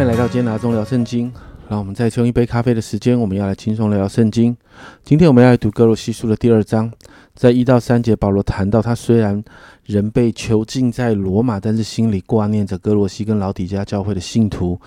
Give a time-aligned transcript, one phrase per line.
[0.00, 1.30] 欢迎来到今天拿中聊圣经。
[1.68, 4.56] 让我们再用一杯咖啡的时间，我们要来轻松聊聊圣经。
[5.04, 6.90] 今天我们要来读哥罗西书的第二章，
[7.34, 9.44] 在一到三节，保罗谈到他虽然
[9.84, 14.80] 人被囚禁在罗马，但是心里挂念着哥罗西跟老底家教会的信徒，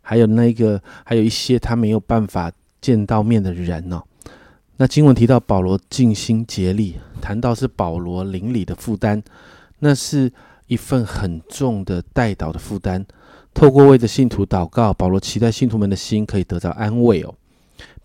[0.00, 2.48] 还有那个还有一些他没有办法
[2.80, 4.00] 见到面的人哦。
[4.76, 9.20] 那经文提到保罗尽心竭力，谈到是保罗邻里的负担，
[9.80, 10.32] 那是
[10.68, 13.04] 一份很重的带导的负担。
[13.54, 17.34] 透过为着信徒祷告，保罗期待信徒们的心可以得到安慰哦，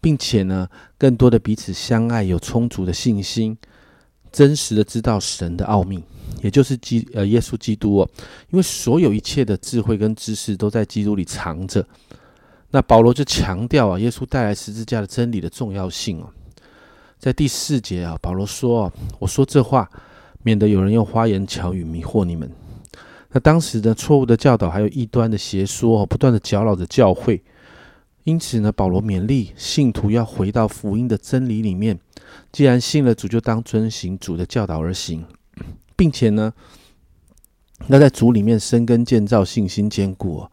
[0.01, 3.57] 并且呢，更多的彼此相爱，有充足的信心，
[4.31, 6.03] 真实的知道神的奥秘，
[6.43, 8.09] 也就是基呃耶稣基督哦，
[8.51, 11.85] 因为所有一切的智慧跟知识都在基督里藏着。
[12.69, 16.29] 那保罗就强调啊，耶稣带来十字架的真理的重要性哦，
[17.17, 19.89] 在第四节啊，保罗说：“我说这话，
[20.43, 22.51] 免得有人用花言巧语迷惑你们。”
[23.37, 27.43] 那当时的错误的教导，还有异端的邪说，不断的搅扰着教会。
[28.23, 31.99] 因此呢，保罗勉励信徒要回到福音的真理里面。
[32.51, 35.23] 既然信了主，就当遵行主的教导而行，
[35.95, 36.51] 并且呢，
[37.89, 40.43] 要在主里面生根建造，信心坚固。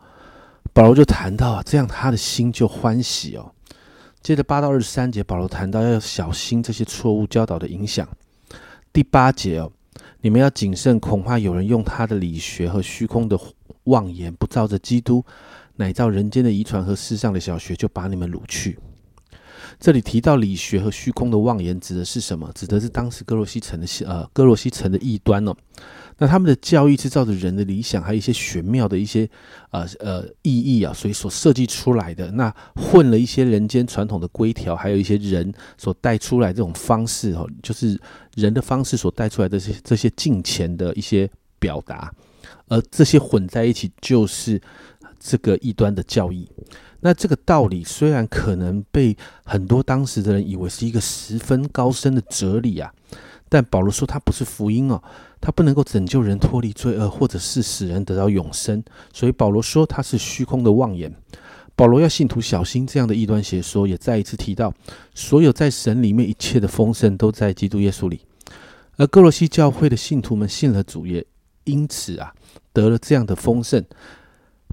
[0.74, 3.50] 保罗就谈到啊，这样他的心就欢喜哦。
[4.20, 8.06] 接着八到二十三节，保罗谈到要小心这些错误教导的影响。
[8.92, 9.72] 第八节哦。
[10.20, 13.38] 你们要谨慎，恐怕有人用他的理学和虚空的
[13.84, 15.24] 妄言，不照着基督，
[15.76, 18.78] 乃照人间的遗传和世上的小学，就把你们掳去。
[19.80, 22.50] 这里提到理学和虚空的妄言，指的是什么？
[22.54, 25.54] 指的是当时哥罗西城的呃哥罗西城的异端哦。
[26.18, 29.28] 那他们的教义是照着人的理想，还有一些玄妙的一些
[29.70, 32.30] 呃呃意义啊，所以所设计出来的。
[32.32, 38.00] 那混了一些人间传统的规条，还有一些人所带出来这种方式哦，就是
[38.34, 42.12] 人的方式所带出来的这些这些金钱的一些表达，
[42.68, 44.60] 而这些混在一起就是
[45.18, 46.48] 这个异端的教义。
[47.00, 49.14] 那这个道理虽然可能被
[49.44, 52.90] 很多当时的人以为是一个十分高深的哲理啊，
[53.48, 55.02] 但保罗说他不是福音哦。
[55.40, 58.82] 他不能够拯救人脱离罪恶，或者是使人得到永生，
[59.12, 61.14] 所以保罗说他是虚空的妄言。
[61.76, 64.72] 保罗要信徒小心这样的异端邪说，也再一次提到，
[65.14, 68.20] 所有在神里面一切的丰盛都在基督耶稣里。
[68.96, 71.22] 而哥罗西教会的信徒们信了主，也
[71.64, 72.32] 因此啊
[72.72, 73.84] 得了这样的丰盛，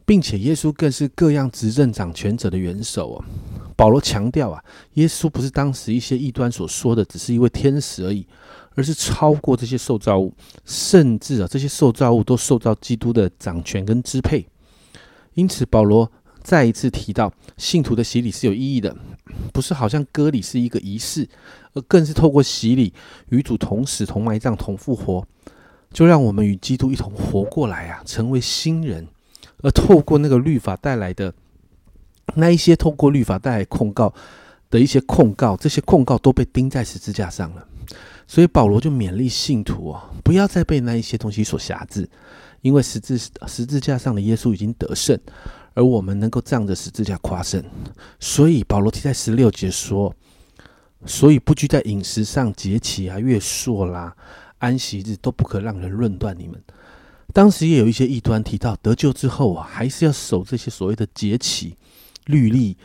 [0.06, 3.26] 并且耶稣更是各样执政掌权者的元首哦。
[3.76, 8.26] 保罗强调啊，耶稣不是当时一些异端所说的，只是一位天使而已。
[8.76, 10.34] 而是超过这些受造物，
[10.66, 14.48] 甚至啊，这些受造物都受到基督的掌权跟支配。
[15.34, 16.12] 因此，保罗
[16.44, 18.96] 再一次提到，信徒的洗礼是有意义的，
[19.54, 21.28] 不是好像割礼是一个仪式，
[21.74, 22.94] 而更是透过洗礼
[23.30, 25.26] 与主同死、同埋葬、同复活，
[25.92, 29.08] 就让我们与基督一同活过来啊，成为新人。
[29.64, 31.34] 而透过那个律法带来的
[32.36, 34.12] 那一些，透过律法带来控告
[34.72, 37.68] 的一些控告，这些控告都被钉在十字架上了。
[38.26, 42.10] 所以保罗就勉励信徒哦，不要再被那一些东西所辖制，
[42.62, 45.20] 因为十字十字架上的耶稣已经得胜，
[45.74, 47.62] 而我们能够仗着十字架夸胜。
[48.22, 50.16] 所以保罗提在十六节说
[51.06, 54.16] ：“所以不拘在饮食上、节期啊、月朔啦、
[54.60, 56.58] 安息日，都不可让人论断你们。”
[57.34, 61.76] 当时也有一些异端提到得救之后啊，还是要守这些所谓的节期、
[62.28, 62.78] 律例、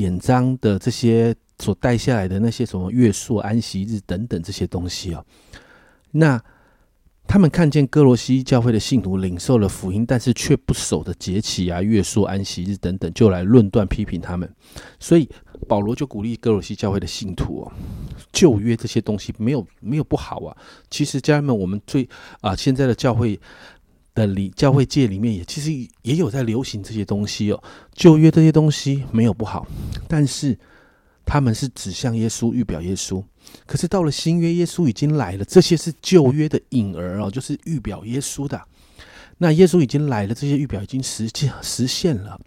[0.00, 1.34] 典章的这些。
[1.62, 5.22] 所带下来的那些什么月朔、安息日等等这些东西哦，
[6.12, 6.42] 那
[7.26, 14.50] 他们看见哥罗西教会的信徒领受了福音，但是却不守的节期啊、月朔、安息日等等，就来论断批评他们。
[14.98, 15.28] 所以
[15.68, 17.72] 保罗就鼓励哥罗西教会的信徒哦，
[18.32, 20.56] 旧约这些东西没有没有不好啊。
[20.88, 22.08] 其实家人们，我们最
[22.40, 23.38] 啊现在的教会
[24.14, 25.70] 的里教会界里面也其实
[26.02, 27.62] 也有在流行这些东西哦。
[27.94, 29.66] 旧约这些东西没有不好，
[30.08, 30.58] 但是。
[31.26, 33.22] 他们是指向耶稣，预表耶稣。
[33.64, 38.60] 可是到了新约，耶稣已经来了，这些是旧约的影儿哦，就是预表耶稣的。
[39.38, 42.40] 那耶稣已经来了，这些预表已经实现实现了。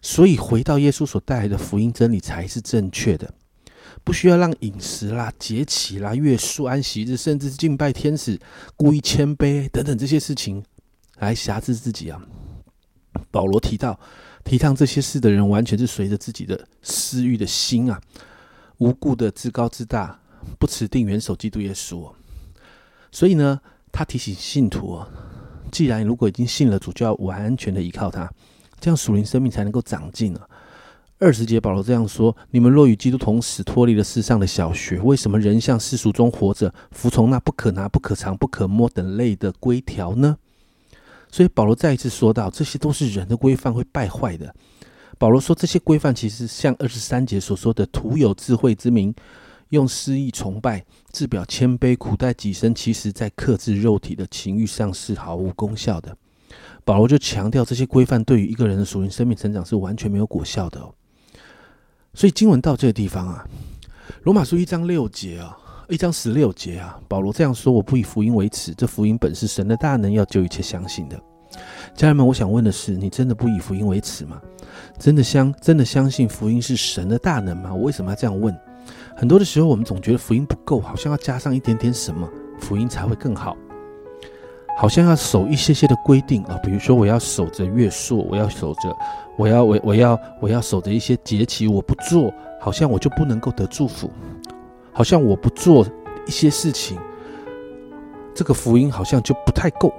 [0.00, 3.34] 所以回到耶稣所带来的福音真理才是正确的，
[4.02, 8.40] 不需要让饮食啦、节期啦、月数、安息日，甚至敬拜天使、
[8.76, 10.64] 故意谦卑等等这些事情
[11.22, 12.20] 来辖制自己啊。
[13.30, 13.98] 保罗提到。
[14.44, 18.00] 提倡这些事的人，完全是随着自己的私欲的心啊，
[18.78, 20.18] 无故的自高自大，
[20.58, 22.10] 不持定元首基督耶稣。
[23.12, 23.60] 所以呢，
[23.92, 25.08] 他提醒信徒啊，
[25.70, 28.28] 既然如果已经信了主，就要完全的依靠他，
[28.80, 30.44] 这样属灵生命才能够长进啊。
[31.20, 40.36] 二十节保罗这样说：你们若与基督同死，脱离了世上的小学，为什么人像世俗中活着，服从那不可拿、不可藏、不可摸等类的规条呢？
[41.32, 44.54] 所以保罗再一次说到，这些都是人的规范会败坏的。
[45.18, 49.14] 保罗说，这些规范其实像二十三节所说的，徒有智慧之名，
[49.70, 56.14] 用诗意崇拜，自表谦卑，苦待己身，其实在克制肉体的情欲上是毫无功效的。
[56.84, 60.92] 保罗就强调，这些规范对于一个人的属灵生命成长是完全没有果效的哦。
[62.12, 63.46] 所以经文到这个地方啊，
[64.24, 65.56] 罗马书一章六节啊，
[65.88, 71.20] 一章十六节啊，保罗这样说：“我不以福音为耻，这福音本是神的大能，要救一切相信的。”
[71.94, 74.40] 家人们，我想问的是，你真的不以福音为耻吗？
[74.98, 77.74] 真的相真的相信福音是神的大能吗？
[77.74, 78.56] 我为什么要这样问？
[79.16, 82.28] 很多的时候，我们总觉得福音不够，好像要加上一点点什么，
[82.58, 83.56] 福音才会更好。
[84.78, 88.96] 好像要守一些些的规定啊，比如说我要守着月朔，我要守着，
[89.36, 94.10] 我要我我要我要守着一些节期，我不做，好像我就不能够得祝福。
[94.92, 95.86] 好像我不做
[96.26, 96.98] 一些事情，
[98.34, 99.92] 这个福音好像就不太够。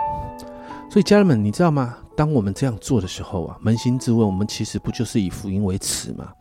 [0.90, 1.98] 所以家人们，你知道吗？
[2.16, 6.32] 当我们这样做的时候啊，扪心自问，我们其实不就是以福音为耻吗？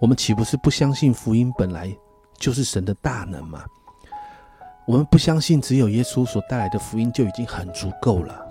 [0.00, 1.96] 我们岂不是不相信福音本来
[2.36, 3.64] 就是神的大能吗？
[4.86, 8.44] 我们不相信只有耶稣所带来的福音就已经很足够了。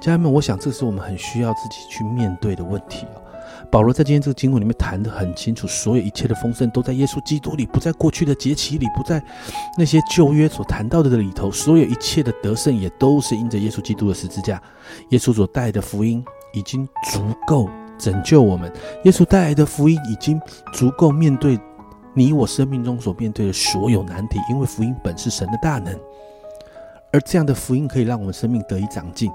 [0.00, 3.22] 家人们，我想这是我们很需要自己去面对的问题哦。
[3.70, 9.22] 保罗在今天这个经文里面谈得很清楚，所有一切的丰盛都在耶稣基督里，不在过去的节期里，不在
[9.76, 11.50] 那些旧约所谈到的里头。
[11.50, 14.62] 所有一切的得胜也都是因着耶稣基督的十字架，
[15.10, 17.68] 耶稣所带的福音已经足够
[17.98, 18.72] 拯救我们。
[19.04, 20.40] 耶稣带来的福音已经
[20.72, 21.58] 足够面对
[22.12, 25.98] 你我生命中所面对的所有难题，因为福音本是神的大能。
[27.14, 29.30] 而这样的福音可以让我们生命得以长进，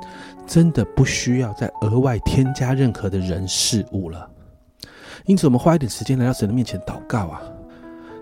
[0.46, 4.30] 真的不需要再额外添加任何的人事物了。
[5.24, 7.42] 因此，我们花一点时间来到神的面前祷告啊，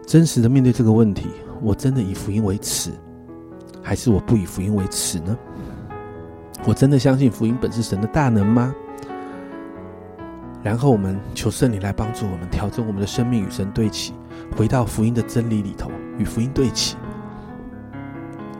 [0.05, 1.27] 真实的面对这个问题：
[1.59, 2.91] 我真的以福音为耻，
[3.81, 5.35] 还是我不以福音为耻呢？
[6.67, 8.75] 我真的相信福音本是神的大能吗？
[10.61, 14.13] 然后，我们求圣灵来帮助我们调整我们的生命与神对齐，
[14.55, 15.89] 回到福音的真理里头，
[16.19, 16.95] 与福音对齐。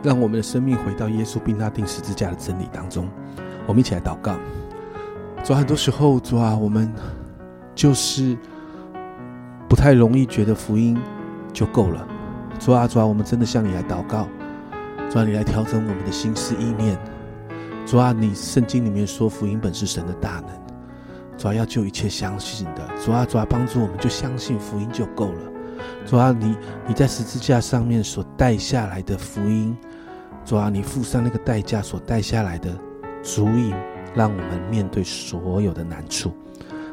[0.02, 3.08] 让我们的生命回到耶稣并他定十字架的真理当中。
[3.66, 4.36] 我们一起来祷告。
[5.44, 6.92] 主啊，很多时候，主啊，我们
[7.74, 8.36] 就是
[9.68, 10.98] 不太容易觉得福音
[11.52, 12.06] 就够了。
[12.58, 14.26] 主啊，主啊，我们真的向你来祷告。
[15.10, 16.98] 主啊，你来调整我们的心思意念。
[17.86, 20.50] 主啊，你圣经里面说福音本是神的大能。
[21.36, 22.88] 主啊，要救一切相信的。
[23.04, 25.52] 主啊，主啊，帮助我们就相信福音就够了。
[26.06, 29.76] 主啊，你你在十字架上面所带下来的福音。
[30.44, 32.70] 主啊，你付上那个代价所带下来的，
[33.22, 33.74] 足以
[34.14, 36.32] 让我们面对所有的难处。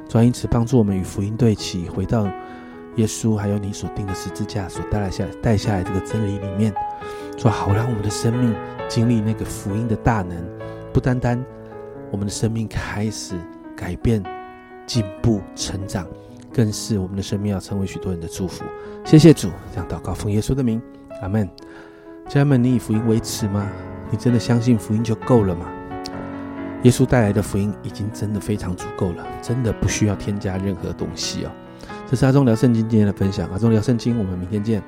[0.10, 2.26] 主啊，因此帮助我们与福音对齐，回到
[2.96, 6.74] 耶稣还有你所定的十字架所带来下带下来这个真理里面。
[7.38, 8.54] 主啊，好让我们的生命
[8.90, 10.38] 经历那个福音的大能，
[10.92, 11.42] 不单单
[12.12, 13.36] 我们的生命开始
[13.76, 14.22] 改变、
[14.86, 16.06] 进步、成长，
[16.56, 18.64] 更是我们的生命要成为许多人的祝福。
[19.04, 20.82] 谢谢主，这样祷告奉耶稣的名，
[21.22, 21.50] 阿门。
[22.30, 23.70] 家人们，你以福音为耻吗？
[24.10, 25.66] 你真的相信福音就够了吗？
[26.84, 31.52] 耶稣带来的福音已经真的非常足够了，真的不需要添加任何东西哦。
[32.08, 34.82] 这是阿忠聊圣经今天的分享，阿忠聊圣经，我们明天见。